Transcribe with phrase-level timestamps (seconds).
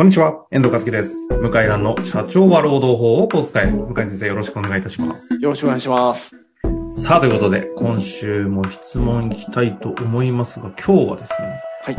[0.00, 1.28] こんにちは、遠藤和樹です。
[1.28, 3.70] 向井蘭の社長は労働法をこう使え。
[3.70, 5.34] 向井先生よろしくお願いいたします。
[5.34, 6.34] よろしくお願いします。
[6.90, 11.96] さあ、ということで、今週も質問いきたいと思いますが、今日はですね、はい。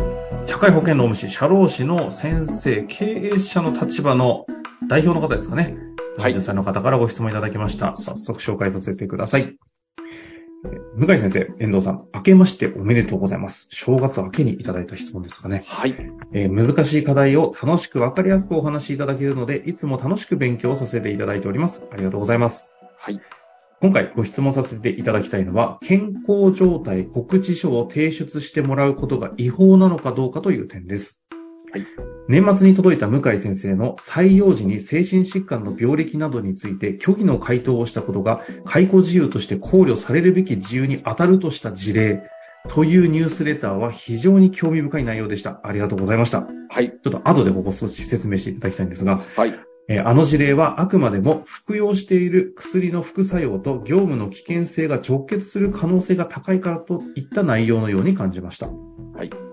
[0.48, 3.06] 社会保険労務士、社労士の先生、経
[3.36, 4.48] 営者の立場の
[4.88, 5.78] 代表の方ですかね。
[6.18, 7.96] はい40歳の方からご質問いただきました。
[7.98, 9.56] 早速紹介させてください。
[10.66, 13.68] えー向井先生、遠藤さん、明けましておめでとうございます。
[13.70, 15.64] 正月明けにいただいた質問ですかね。
[15.66, 15.96] はい。
[16.34, 21.86] えー難しい課題を楽しくわかりやすくお話しいただけるので、いつも楽しく勉強させていただいております。
[21.92, 22.74] ありがとうございます。
[22.98, 23.20] はい。
[23.82, 31.21] 今回ご質問させていただきたいのは、健康状態告知書を提出してもらうことが違法なのかどうかという点です。
[31.72, 31.86] はい。
[32.28, 42.24] 年末に届いた向井先生の採用時に精神疾患の病歴などについて虚偽の回答をしたことが解雇自由として考慮されるべき自由に当たるとした事例
[42.70, 45.60] というニュースレターは非常に興味深い内容でした。
[45.64, 46.48] ありがとうございました。
[46.70, 46.90] はい。
[46.90, 49.54] ちょっと後でここ少し説明していただきたいんですが、はい。
[49.88, 58.68] えーあの事例はあくまでも服用している薬の副作用と業務の危険性が直結する可能性が高いからといった内容のように感じました。
[58.68, 59.51] はい。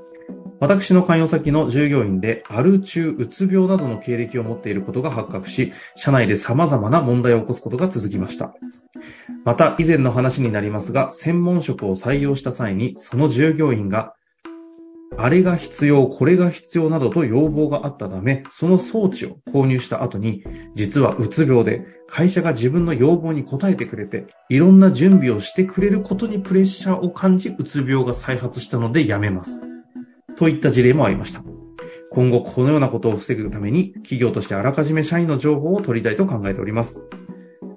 [0.61, 8.53] 私の関与先の従業員で、アル中、うつ病などの経歴を持っていることが発覚し、社内で様々な問題を起こすことが続きました。
[9.45, 14.15] また、以前の話になりますが、専門職を採用した際に、その従業員が、
[15.17, 29.68] あれが必要、これが必要などと要望があったため、その装置を購入した後に、実はうつ病で、会社が自分の要望に応えてくれて、いろんな準備をしてくれることにプレッシャーを感じ、うつ病が再発したので辞めます。
[30.39, 31.43] といった事例もありました。
[32.13, 37.05] 今後このようなことを防ぐために、企業としてあらかじめ社員の情報を取りたいと考えております。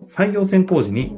[0.08, 1.17] 採用選考時に、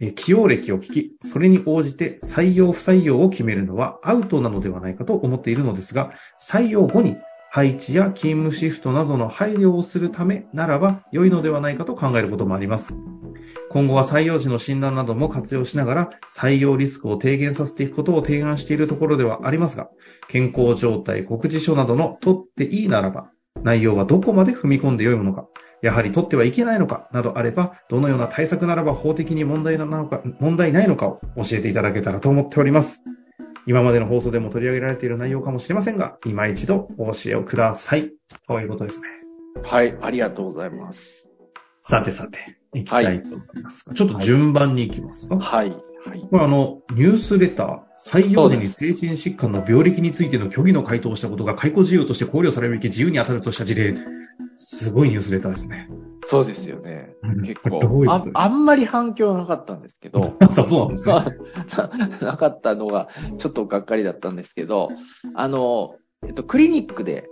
[0.00, 6.10] えー起用歴を聞き、それに応じて採用不採用を決めるのはアウトなのではないかと思っているのですが、
[6.40, 7.16] 採用後に
[7.52, 12.96] 配置や勤務シフトなどの配慮をするためならば良いのではないかと考えることもあります。
[13.72, 19.88] 今後は採用時の診断なども活用しながら採用リスクを低減させていくことを提案しているところではありますが、
[20.28, 23.30] 健康状態、告知書などの取っていいならば、
[23.62, 25.48] 内容はどこまで踏み込んで良いものか、
[25.80, 33.02] やはり取ってはいけないのかなどあれば、どのような対策ならば法的に問題なのか、問題ないのかを教えていただけたらと思っております。
[33.66, 38.12] 今までの放送でも取り上げられている内容かもしれませんが、今一度お教えをください。
[38.46, 39.08] ということですね。
[39.64, 39.96] はい。
[40.02, 41.26] ありがとうございます。
[41.88, 45.38] さてさて、行きたいと思いますが、ちょっと順番に行きますか？
[45.38, 45.70] はい。
[45.70, 46.20] はい。
[46.30, 53.94] これあの、ニュースレター、採用時に精神疾患の病歴についての虚偽の回答をしたことが解雇自由として考慮されるべき自由に当たるとした事例。
[54.56, 55.88] すごいニュースレターですね。
[56.24, 57.14] そうですよね。
[57.44, 58.24] 結これどういうあ。
[58.34, 61.14] あんまり反響なかったんですけど、 そうそうなんですね。
[62.20, 64.90] な なかったのが、ちょっとがっかりだったんですけど、
[65.34, 67.28] あの、えっと、クリニックで、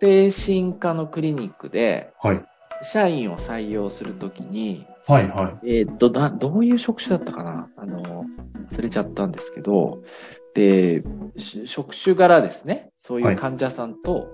[0.00, 2.44] 精神科のクリニックで、はい。
[2.82, 5.80] 社員を採用するときに、はいはい。
[5.80, 7.68] えーっと、だ、どういう職種だったかな？
[7.76, 8.24] あの、
[8.72, 10.02] 忘れちゃったんですけど、
[10.54, 11.02] で、
[11.36, 14.28] し職種柄ですね、そういう患者さんと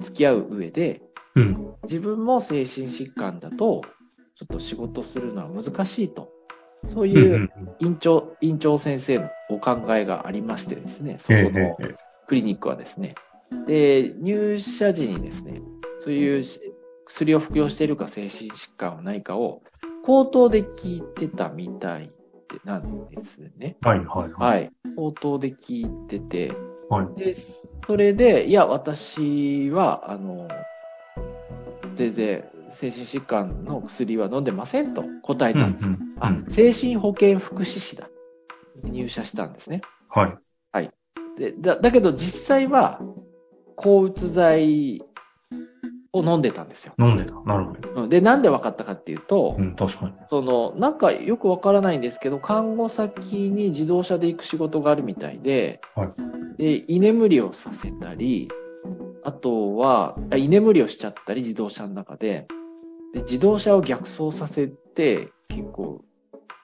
[0.00, 1.02] 付き合う上で、
[1.34, 1.74] うん。
[1.82, 3.82] 自分も精神疾患だと、
[4.36, 6.30] ちょっと仕事するのは難しいと。
[6.88, 11.94] そううんいううん院長、院長先生のお考えがありましてですね、そこええのええ
[12.26, 13.14] クリニックはですね。
[13.66, 15.60] で、入社時にですね、
[16.02, 16.44] そういう
[17.06, 19.62] 薬を服用しているか精神疾患はないかを
[20.04, 22.10] 口頭で聞いてたみたい
[22.64, 23.76] なんですね。
[23.82, 24.32] はいはいはい。
[24.32, 24.72] はい。
[24.96, 26.52] 口頭で聞いてて、
[26.88, 27.18] はい。
[27.18, 27.36] で、
[27.86, 30.46] それで、いや、私は、あの、
[31.96, 35.88] 全然精神疾患の薬は飲んでませんと答えうんうたんです。
[35.88, 35.98] ん。
[36.20, 38.08] あうん、精神保健福祉士だ。
[38.84, 39.80] 入社したんですね。
[40.08, 40.38] はい。
[41.36, 43.00] で、だ、だけど実際は、
[43.76, 45.02] 抗うつ剤
[46.18, 46.94] を飲んでたんですよ。
[46.98, 47.34] 飲んでた。
[47.44, 48.02] なるほど。
[48.02, 50.12] うんで、なんで分かったかっていうと、うん、確かに。
[50.28, 56.12] その、なんかよくわからないんですけど、看護先に自動車で行く仕事があるみたいで、は
[56.58, 58.48] で、居眠りをさせたり、
[59.24, 62.46] あとは、あ居眠りをしちゃったり、自動車の中で、
[63.12, 66.02] で、自動車を逆走させて、結構、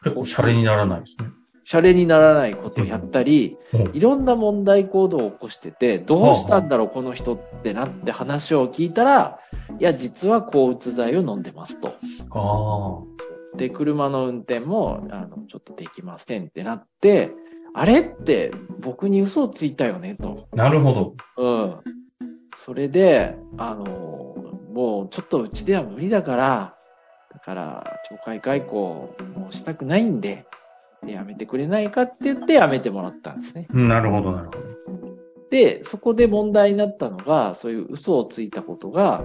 [0.04, 1.30] 結構シャレにならないですね。
[1.72, 9.38] シャレにならないことをやったり、うんいろんな問題行動を起こしてて、どうしたんだろう、この人ってなって話を聞いたら、
[9.80, 11.94] いや、実は抗うつ剤を飲んでますと。
[12.30, 17.32] あで、車の運転も、あの、ちょっとできませんってなって、
[17.72, 20.48] あれって僕に嘘をついたよねと。
[20.52, 20.56] あ。
[20.56, 21.14] なるほど。
[21.38, 21.76] うん。
[22.58, 24.36] それで、あの、
[24.74, 26.74] もうちょっとうちでは無理だから、
[27.32, 30.44] だから、懲戒解雇もうしたくないんで、
[31.04, 33.66] でやめてくれないかって言ってやめてもらったんですね。
[33.72, 34.72] うんなるほど、なるほど。
[35.50, 39.22] で、そこで問題になったのが、そういう嘘をついたことが、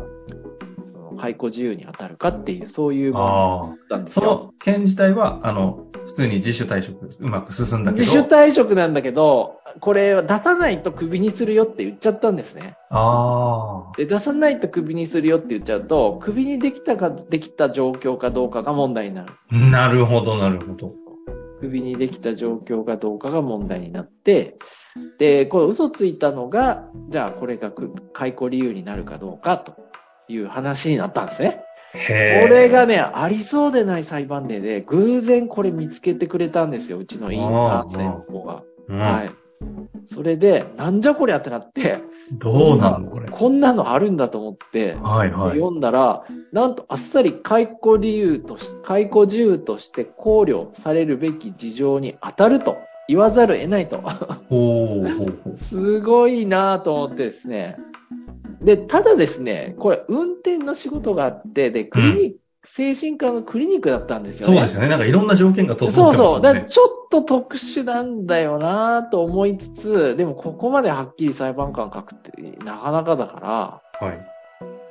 [0.91, 3.67] その解雇自由に当たるかっていう、そういう問題ああ。
[3.67, 4.27] だったんですそよ。
[4.27, 8.01] の件自体は、あの、普通に自主退職、うまく進んだけど。
[8.01, 12.75] 自主退職なんだけど、これ出さないとクビにするよって言っちゃったんですね。
[12.89, 19.33] あで、出さないとクビにするよって言っちゃうと、クビにできたか、できた状況かどうかが問題になる。
[19.51, 19.55] あ。
[19.55, 21.06] なるほど、なるほど。
[21.59, 24.57] クビにできた状況かどうかが問題になって、
[25.17, 29.75] で、これ嘘ついたのが、じゃあこれがく解雇理由になるかどうかと
[30.27, 31.63] いう話になったんですね。
[31.93, 31.97] こ
[32.47, 38.63] れがね、ありそうでない裁判例で、偶然これ見つけてくれたんですよ、うちのインターン生の子が。
[38.87, 39.46] うん、はい。
[40.07, 41.99] それで、なんじゃこりゃってなって、
[42.31, 43.29] どうなのこれ？
[43.29, 45.51] こんなのあるんだと思って、はいはい。
[45.57, 52.77] 読んだら、なんとあっさり解雇理由とし、解雇自由として考慮されるべき事情に当たると
[53.07, 54.01] 言わざるを得ないと。
[55.57, 57.77] すごいなぁと思ってですね。
[58.61, 62.37] で、ただですね、これ運転の仕事があって、で、クリニック、
[62.69, 64.57] 精神科のクリニックだったんですよね。
[64.57, 64.89] そうですよね。
[64.89, 66.41] なんかいろんな条件が整ってますそうそう。
[66.41, 66.53] だ。
[66.53, 72.31] からちょっと特殊なんだよなぁと思いつつ、でもここまではっきり裁判官書くって
[72.63, 74.27] なかなかだから、はい。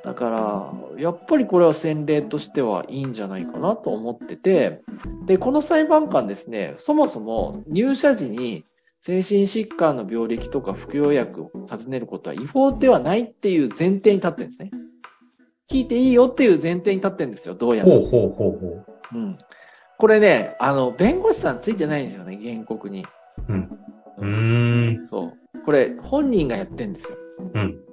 [0.03, 4.81] だから、やっぱりこれは先例としてはいいんじゃないかなと思ってて、
[5.25, 8.65] で、この裁判官ですね、そもそも入社時に
[9.01, 14.71] 精神疾患の病歴とか服用薬を尋ねることは違法ではないっていう前提に立ってるんですね。
[15.69, 17.91] 聞いていいよっていう前提に立ってるんですよ、どうやら。
[17.91, 19.37] ほうほうほうほうん。
[19.97, 23.05] これね、あの、弁護士さんついてないんですよね、原告に。
[23.49, 23.53] う。
[23.53, 23.79] うん。
[24.17, 25.07] うーん。
[25.07, 25.61] そう。
[25.65, 27.17] これ、本人がやってんですよ。
[27.53, 27.83] うん。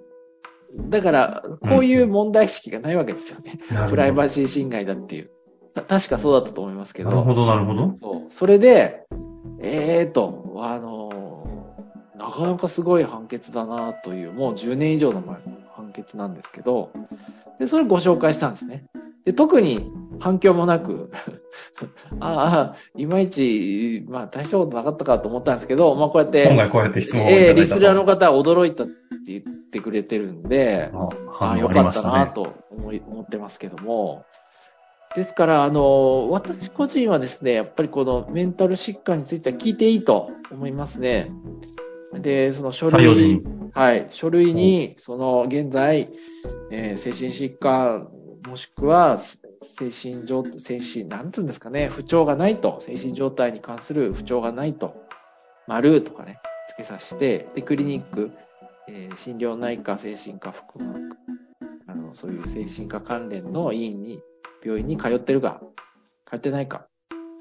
[0.91, 3.59] だから、こういう問題意識がないわけですよね。
[3.71, 3.91] なるほど。
[3.91, 5.31] プライバシー侵害だっていう。
[5.75, 7.11] た確かそうだったと思いますけど。
[7.11, 7.97] なるほど、なるほど。
[8.01, 8.33] そう。
[8.33, 9.05] それで、
[9.61, 11.25] ええー、と、あのー
[12.25, 15.43] なかなかすごい判決だなという、もう10年以上の前の
[15.75, 16.91] 判決なんですけど、
[17.59, 18.87] で、それご紹介したんですね。
[19.25, 19.91] で、特に
[20.21, 21.11] 反響もなく、
[22.21, 28.93] ああ、いまいち、まあ大したことなかったかと思ったんですけど、まあこうやって、今回こうやって質問をええいたとリスナーの方は驚いたって
[29.27, 31.93] 言ってくれてるんで、ああよかっ。
[31.93, 34.25] たなと思い思ってますけども。
[35.15, 41.31] ですから、あの、私個人はですね、やっぱりこのメンタル疾患については聞いていいと思いますね。
[42.21, 43.43] で、その書類に。
[43.73, 46.11] はい、書類に、その、現在、
[46.71, 48.09] えー精神疾患、
[48.47, 54.95] もしくは、精神状、精神、なんていうんですかね、不調がないと、精神状態に関する不調がないと、
[55.67, 56.39] 丸とかね、
[56.69, 58.31] 付けさせて、で、クリニック、
[58.89, 61.01] えー心療内科、精神科、腹膜、
[61.87, 64.21] あの、そういう精神科関連の医院に、
[64.65, 65.61] 病院に通ってるか、
[66.31, 66.87] 通ってないか、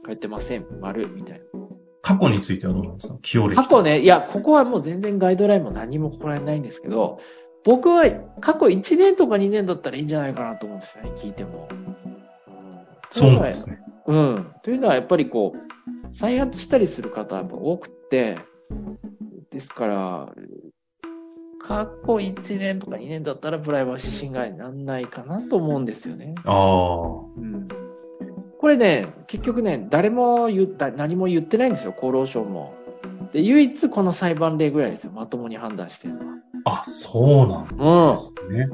[0.06, 1.62] 通ってません、丸、みたいな。
[2.03, 3.15] 過去についてはどうなんですか？
[3.21, 3.55] 起用歴。
[3.55, 7.19] 過去ね、いや、ここはもう全然ガイドラインも何もここら辺ないんですけど、
[7.63, 8.03] 僕は
[8.41, 11.67] 過去1年とか2年だったらいいんじゃないかなと思うんですよね、聞いても。
[11.71, 11.83] うん
[13.11, 13.79] そうなんですね。
[14.07, 14.47] うん。
[14.63, 18.38] というのはやっぱりこう、再発したりする方は多くって、
[19.51, 20.29] ですから、
[21.65, 26.33] 過去1年とか2年だったらプライバシー侵害にならないかなと思うんですよね。
[26.44, 27.07] ああ。
[27.38, 27.67] うん。
[28.63, 32.74] これね、結局ね、誰も言った、何も言ってないんですよ、厚労省も。
[33.33, 36.25] で、唯一この裁判例ぐらいですよ、まともに判断してるのは。
[36.63, 37.75] あ、そうなんで
[38.39, 38.70] すね。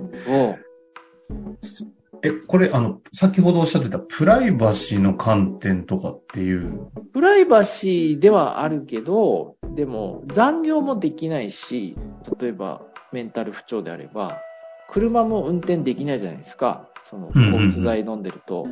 [1.72, 1.92] そう。
[2.22, 6.92] え、これ、あの、先ほどおっしゃってたプライバシーの観点とかっていう？
[7.12, 11.96] プライバシーではあるけど、でも残業もできないし、
[12.40, 14.38] 例えばメンタル不調であれば、
[14.92, 16.88] 車も運転できないじゃないですか。
[17.10, 18.68] その、うんうんうん交通剤飲んでると。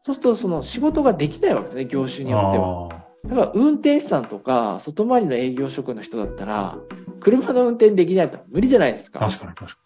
[0.00, 2.88] そうすると、その仕事ができないわけですね、業種によっては。
[2.90, 6.78] あだから運転手さんとか、外回りの営業職の人だったら、
[7.20, 9.18] 車の運転できないと無理じゃないですあ。
[9.18, 9.26] か。
[9.26, 9.78] 確かに確か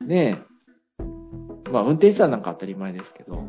[0.00, 0.08] に。
[0.08, 0.38] ね
[1.68, 1.70] え。
[1.72, 3.42] まあ、運転手さんなんか当たり前ですけど。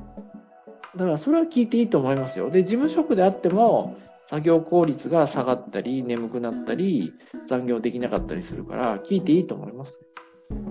[0.96, 2.50] だから、それは聞いていいと思いますよ。
[2.50, 3.96] で、事務職であっても、
[4.30, 7.14] 作業効率が下がったり、眠くなったり、
[7.48, 10.00] 残業できなかったりするから、聞いていいと思います。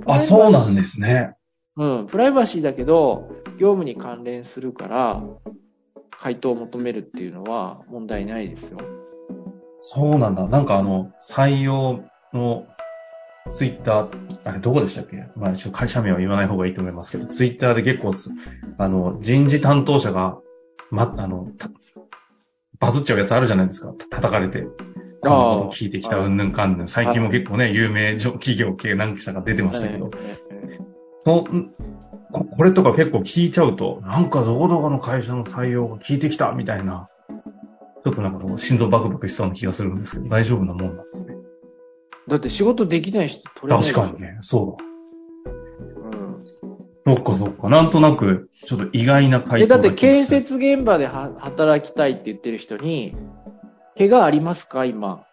[0.06, 1.36] あ、そうなんですね。
[1.76, 2.06] うん。
[2.06, 5.22] プライバシーだけど、業務に関連するから、
[6.10, 8.78] 回答を求めるっていうのは問題ないですよ。
[9.80, 10.46] そうなんだ。
[10.46, 12.66] なんかあの、採用の
[13.50, 15.26] ツイッター、あれどこでしたっけ？
[15.34, 18.30] まあ、ちょっと会社名は言わない方がいいと思いますけど、ツイッターで結構す、
[18.78, 20.38] あの、人事担当者が、
[20.90, 21.68] ま、あの、た
[22.78, 23.92] バズっちゃうやつあるじゃないですか。
[23.92, 24.66] た叩かれて。
[25.20, 26.88] このこと聞いてきたうんぬんかんぬん。
[26.88, 30.41] 最近も結構ね、有名企業系何社か出てましたけど、ええ
[31.24, 31.72] そん
[32.32, 37.08] ここれとか結構聞いちゃうと、なんかどこどこの会社の採用が聞いてきたみたいな、
[38.04, 41.36] ちょっとなんか心臓バクバクしそうな気がするんですけど、大丈夫なもんなんですね。
[42.28, 44.38] だって仕事できない人取れない確かにね。
[44.40, 45.50] そうだ。
[46.10, 46.44] うん。
[47.04, 47.68] そっかそっか。
[47.68, 53.14] なんとなく、ちょっと意外な回え、答だって建設現場では働きたいって言ってる人に、
[53.98, 55.24] 怪我ありますか今？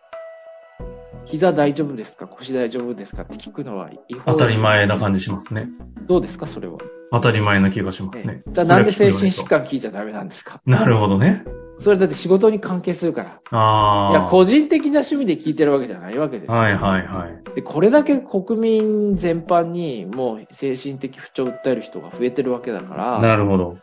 [1.29, 2.27] 膝大丈夫ですか？
[2.27, 3.21] 腰大丈夫ですか？
[3.21, 5.67] って聞くのは違法当たり前な感じしますね。
[6.07, 6.48] どうですか？
[6.48, 6.77] それは。
[7.12, 8.51] 当たり前な気がしますねえ。
[8.51, 10.59] じゃあなんで精神疾患聞いちゃダメなんですか？
[10.65, 11.43] なるほどね。
[11.77, 13.57] それだって仕事に関係するから。
[13.57, 14.12] ああ。
[14.12, 16.57] いや、個人的な趣味で聞いてるわけじゃないわけですよ。
[16.57, 17.55] はいはいはい。
[17.55, 23.77] で、これだけ国民全般にもう精神的不調を訴える人が増えてるわけだから、なるほど。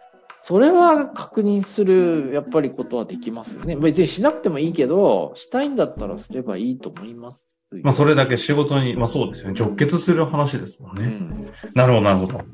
[0.46, 3.74] それは確認する、やっぱりことはできますよね。
[3.74, 7.42] 別にしなくてもいいけど、したいんだったらすればいいと思います。
[7.82, 9.58] まあそれだけ仕事に、まあそうですよね。
[9.58, 11.04] 直結する話ですもんね。
[11.04, 11.52] うん。
[11.74, 12.44] なるほどなるほど。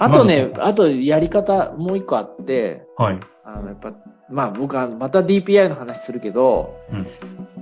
[0.00, 3.20] あとねあとやり方もう一個あって、はい。
[3.44, 3.94] あの、やっぱ、
[4.28, 7.06] まあ僕はまた DPI の話するけど、うん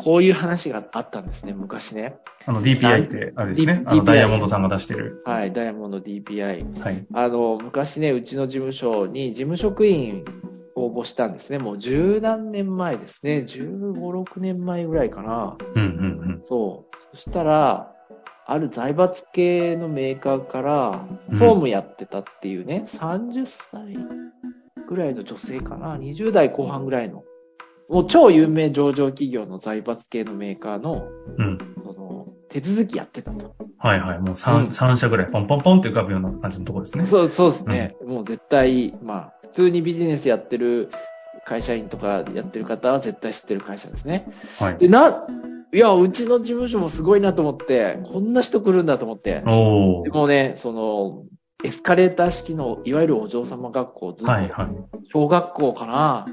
[0.07, 2.15] こういう話があったんですね、昔ね。
[2.45, 3.83] あの DPI って、あれですね。
[3.87, 5.21] あのダイヤモンドさんが出してる。
[5.25, 6.79] はい、ダイヤモンド DPI。
[6.79, 7.05] はい。
[7.13, 10.25] あの、昔ね、うちの事務所に事務職員
[10.77, 11.59] 応募したんですね。
[11.59, 13.45] もう十何年前ですね。
[13.49, 15.57] 15、6年前ぐらいかな。
[15.75, 17.17] うんうんそう。
[17.17, 17.93] そしたら、
[18.47, 23.99] ある財閥系のメーカーから、うん総務やってたっていうね、30歳
[24.89, 25.97] ぐらいの女性かな。
[25.97, 27.25] 20代後半ぐらいの。
[27.89, 31.07] もう超有名上場企業の財閥系のメーカーの、
[31.39, 31.45] うん。
[31.45, 31.59] うん。
[31.85, 33.55] その、手続きやってたと。
[33.79, 34.19] はいはい。
[34.19, 37.07] もうう三ん三社ぐらいポンポンポンって浮かぶような感じのところですね。
[37.07, 37.97] そう、そうですね。
[38.05, 40.91] もう絶対、まあ、普通にビジネスやってる
[41.45, 44.27] 会社員とかやってる方は絶対知ってる会社ですね。
[44.59, 44.79] はい。
[44.79, 45.27] で、な、
[45.73, 49.43] いや、うちの事務所もすごいなと思って、こんな人来るんだと思って。
[49.47, 50.05] おー。
[50.05, 51.25] でもね、その、
[51.65, 54.69] エスカレーター式の、いわゆるお嬢様学校、ずっと、はいはい。
[55.13, 56.27] 小学校かな、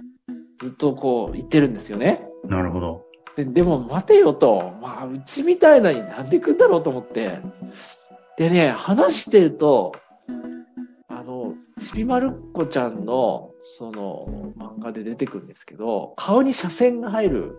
[0.59, 2.27] ずっとこう、行ってるんですよね。
[2.45, 3.05] なるほど。
[3.35, 7.39] で、でも待てよと、まあ、うちみたいなになんで来んだろうと思って。
[8.37, 9.93] でね、話してると、
[11.07, 17.57] あの、ちびまる子ちゃんの、その、漫画で出てくるんですけど、顔に斜線が入る、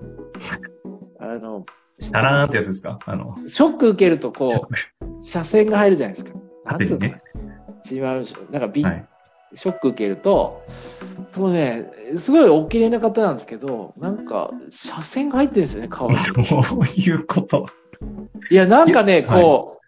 [1.18, 1.64] あの、
[2.10, 2.98] ダラーンってやつですか？
[3.06, 6.38] あの、ショック受けるとこう、斜線が入るじゃないですか。
[6.64, 7.18] なんつうのかな？
[7.84, 9.08] ちびまる、なんかビ、はい。
[9.54, 10.62] ショック受けると、
[11.30, 14.50] そうね、すごいお綺麗な方なんですけど、なんか、
[14.86, 16.16] 斜線が入ってるんですよね、顔に。
[16.16, 16.42] ど
[16.78, 17.66] ういうこと
[18.50, 19.80] いや、なんかね、いやはいこ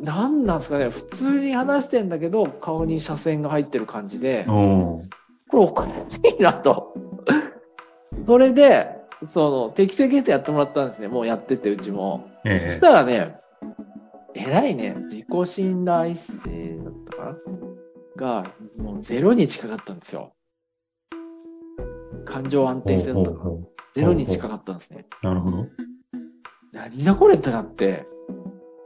[0.00, 4.44] う、なんなんですかね、普通に話してんだけど、顔に斜線が入ってる感じで。
[4.46, 5.02] こ
[5.52, 6.94] れおかしいなと。
[8.26, 11.08] それで、その、適正検査やってもらったんですね。
[11.08, 12.28] もうやってて、うちも。
[12.44, 13.36] そえしたらね、
[14.34, 17.36] 偉いね、自己信頼性だったかな
[18.18, 20.34] が、もうゼロに近かったんですよ。
[22.26, 25.06] 感情安え定性だったかなほうほうほゼロに近かったんですね。
[25.22, 25.66] うなるほど。
[26.72, 28.06] 何だこれってなって、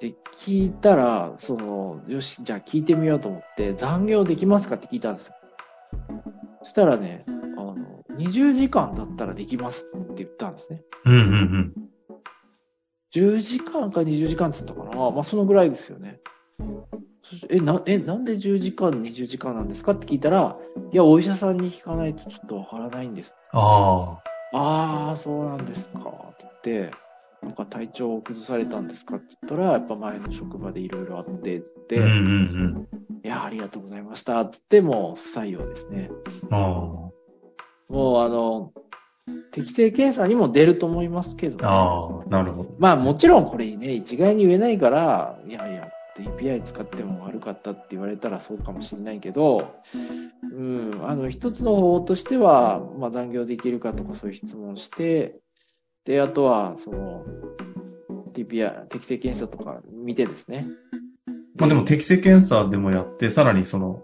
[0.00, 5.34] で、聞いたら、その、よし、じゃあ聞いてみようと思って、残業できますかって聞いたんですよ。
[6.62, 7.76] そしたらね、あの、
[8.16, 10.82] 20時間だったらできますって言ったんですね。
[11.04, 11.72] うんうんうん。
[13.14, 16.20] 10時間か20時間って言ったかなまあ、そのぐらいですよね。
[17.52, 19.92] え、な、え、なんで10時間、20時間なんですか？
[19.92, 20.56] って聞いたら、
[20.92, 23.34] いや、お医者さんに聞かないとちょっとわからないんです。
[23.52, 24.18] あ
[24.54, 25.98] ああ、そうなんですか。
[26.00, 26.96] って言って、
[27.42, 29.16] なんか体調を崩されたんですか？
[29.16, 32.04] って言ったら、やっぱ前の職場でいろいろあって、つって、あ。
[32.04, 32.88] うんうん
[33.24, 34.44] いや、ありがとうございました。
[34.46, 36.10] つって、もう不採用ですね。
[36.50, 36.54] うん。
[36.54, 37.12] あも
[37.90, 38.72] う、あの、
[39.52, 41.68] 適正検査にも出ると思いますけど、ね、あ。
[41.68, 42.70] ああ、なるほど。
[42.78, 45.88] まあもちろんこれね、一概に言えないから、いやいや、
[46.18, 49.74] API 使っても悪かったって言われたらそうかもしれないけど、
[50.42, 55.40] うん、あの、一つの方法としては、まあ残業できるかとかそういう質問して、
[56.04, 57.24] で、あとは、その、
[58.32, 60.66] TPI、適正検査とか見てですね。
[61.56, 64.02] まあでも適正検査でもやって、さらにその、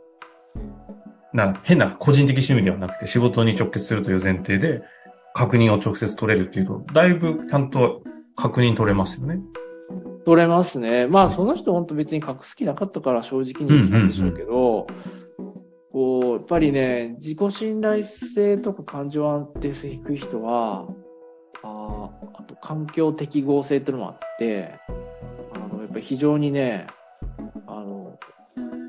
[1.32, 4.82] な、変な個人的趣味ではなくて仕事に直結するという前提で
[5.34, 8.02] 確認を直接取れるっていうと、だいぶちゃんと
[8.36, 9.40] 確認取れますよね。
[10.28, 11.06] 取れますね。
[11.06, 14.86] まあ、その人本当別に隠す気なかったから正直に言ったんでしょうけど、
[15.90, 20.86] こう、やっぱりね、自己信頼性とか感情安定性低い人は、
[21.62, 24.74] あーあと環境適合性っていうのもあって、
[25.54, 26.88] あの、やっぱり非常にね、
[27.66, 28.18] あの、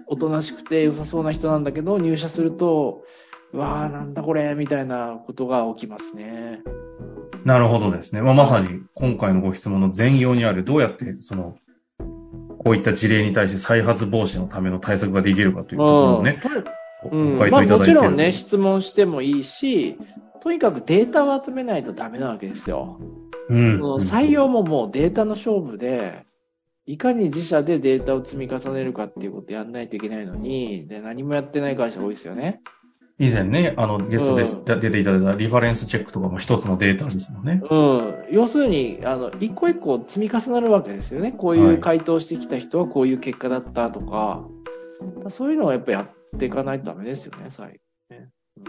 [0.08, 3.06] おとなしくて良さそうな人なんだけど、入社すると、
[3.54, 6.60] うわーなんだこれ、みたいなことが起きますね。
[7.46, 8.22] なるほどですね。
[8.22, 11.56] まあ、まさに今回のご質問の全容にある、どうやってその、
[12.60, 16.42] こういった事例に対して再発防止のための対策ができるかというところをね、
[17.12, 19.98] うん、ご回まあ答いただいてるもちろんね、質問してもいいし、
[20.42, 23.00] とにかくデータを集めないとダメなわけですよ。
[23.50, 26.26] うん採用ももうデータの勝負で、
[26.86, 32.62] いかに自社でデータを積み重ねるかっていうことやんないといけないのに、で、何もやってない会社多いですよね。
[33.20, 37.62] 以前ね、あの、ゲストでうん出ていただいたリファレンスチェックとかも一つのデータですもんね。
[37.70, 38.26] うん。
[38.32, 41.34] 要するに、あの、一個一個積み重なるわけですよね。
[41.34, 44.48] こういはいう回答してきた人はこういう結果だったとか、
[45.30, 47.82] そういうのはやっぱやっていかないとダメですよね、最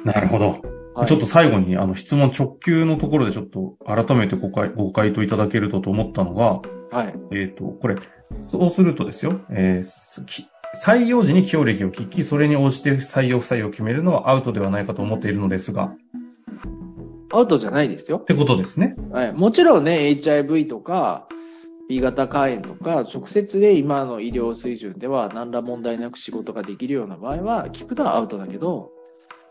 [0.04, 0.60] なるほど。
[0.94, 1.06] 後。
[1.06, 7.14] ちょっと最後に、あの、質問直球のところでちょっと改めてご回ご回答いただけるとと思ったのが、はい。
[7.30, 7.94] えっ、と、これ、
[8.38, 15.92] そうするとですよ、えー採用時に起用歴を聞き、それに応じて採用不採用を決めるのはアウトではないかと思っているのですが、
[17.32, 18.24] アウトじゃないですよっ。
[18.24, 18.96] てことですね。
[19.10, 19.32] はい。
[19.32, 21.28] もちろんね、HIV とか、
[21.88, 28.90] B 型肝炎とか、直接で今の医療水準では何ら問題なく仕事ができるような場合は、聞くのはアウトだけど、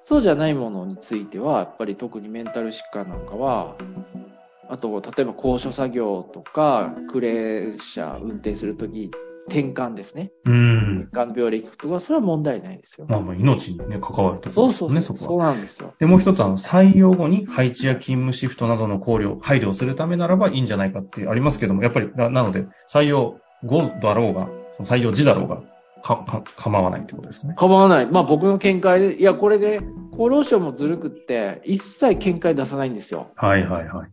[0.04, 3.76] そうじゃないものについては、やっぱり特にメンタル疾患なんかは、
[4.70, 9.12] あと、例えば高所作業とか、クレー車運転するとき、
[9.50, 10.32] 転換ですね。
[10.46, 11.02] うーん。
[11.12, 13.06] 転換病歴とか、それは問題ないですよ。
[13.10, 15.46] まあ、もう命にね、関わるとこそうそうろですよね、そそうそうこは。
[15.48, 15.94] なんですよ。
[16.00, 25.62] で、もう一つ、あの、採用後に配置や勤務シフトなどの考慮、配慮をするためならばいいんじゃないかってありますけども、やっぱり、ななので、採用後だろうが、その採用時だろうが、
[26.02, 27.54] か、か、構わないってことですね。
[27.58, 28.08] 構わない。
[28.08, 29.82] まあ僕の見解で、いや、これで、
[30.14, 33.28] 厚労省もずるくって、一切見解出さないんですよ。
[33.36, 34.10] はいはいはい。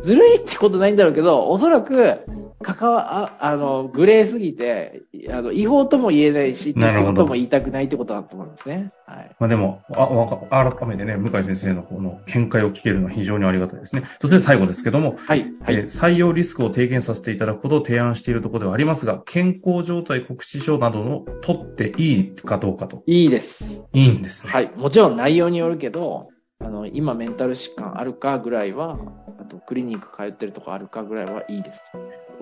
[0.00, 2.20] ずるいってことないんだろうけど、おそらく、
[2.62, 8.92] 関わ、あ、あの、グレーすぎて、あの、違法とも言えないし、なるほどとも言いたくないってことだと思いますね。
[9.06, 9.36] はい。
[9.38, 14.02] まあでも、あ、わか、改めてね、向井先生のこの見解を聞けるのは非常にありがたいですね。
[14.20, 15.46] そして最後ですけども、はい。
[15.62, 15.74] はい。
[15.76, 23.02] えー採用リスクを低減させていただくことを提案しているところではありますが、健康状態告知書などの取っていいかどうかと。
[23.06, 23.90] いいです。
[23.92, 24.50] いいんですね。
[24.52, 24.70] はい。
[24.76, 26.28] もちろん内容によるけど、
[26.62, 28.98] あの、今メンタル疾患あるかぐらいは、
[29.40, 31.80] あとクリニック通ってるとこあるかぐらいはいいです。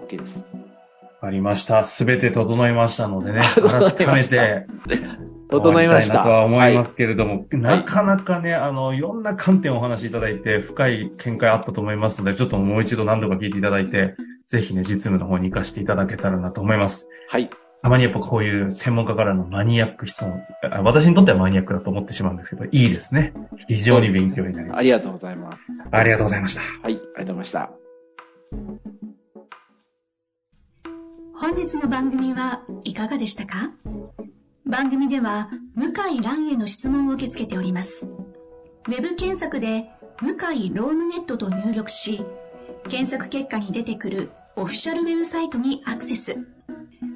[0.07, 0.45] OK です。
[1.21, 1.85] ありました。
[1.85, 4.67] すべて整いましたのでね、 改めて、
[5.49, 6.23] 整いました。
[6.25, 14.15] とは思いまはすけれども、なかなかね、あの、いろんな観点をお話しいただいて、深い見解あったと思いますので、ちょっともう一度何度か聞いていただいて、
[14.47, 17.09] ぜひね、実務の方に活かしていただけたらなと思います。
[17.29, 17.51] はい。
[17.81, 23.33] たまにやっぱこういう専門家からのマニアック質問、あ私にとってはマニアックだと思ってしまうんですけど、いいですね。
[23.69, 24.79] 非常に勉強になります。
[24.79, 25.59] ありがとうございます。
[25.91, 26.61] ありがとうございました。
[26.61, 26.83] はい。
[26.83, 27.71] ありがとうございました。
[31.35, 33.71] 本日の番組はいかがでしたか？
[34.67, 38.07] 番組では向井蘭への質問を受け付けております。
[38.07, 39.89] ウェブ検索で
[40.21, 42.25] 向井ロームネットと入力し、
[42.89, 46.37] 検索結果に出てくるオフィシャルウェブサイトにアクセス。